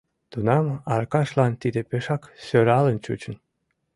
Тунам 0.31 0.65
Аркашлан 0.95 1.53
тиде 1.61 1.81
пешак 1.89 2.23
сӧралын 2.45 2.97
чучын. 3.05 3.35